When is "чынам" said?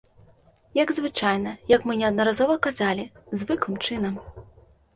3.85-4.21